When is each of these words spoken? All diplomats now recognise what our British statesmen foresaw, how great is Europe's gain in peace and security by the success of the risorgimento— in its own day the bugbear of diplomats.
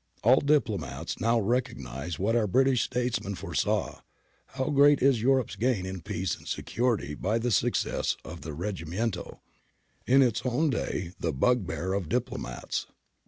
All 0.23 0.41
diplomats 0.41 1.19
now 1.21 1.39
recognise 1.39 2.17
what 2.17 2.35
our 2.35 2.47
British 2.47 2.81
statesmen 2.81 3.35
foresaw, 3.35 3.99
how 4.47 4.71
great 4.71 4.99
is 4.99 5.21
Europe's 5.21 5.55
gain 5.55 5.85
in 5.85 6.01
peace 6.01 6.35
and 6.35 6.47
security 6.47 7.13
by 7.13 7.37
the 7.37 7.51
success 7.51 8.17
of 8.25 8.41
the 8.41 8.55
risorgimento— 8.55 9.41
in 10.07 10.23
its 10.23 10.41
own 10.43 10.71
day 10.71 11.11
the 11.19 11.31
bugbear 11.31 11.93
of 11.93 12.09
diplomats. 12.09 12.87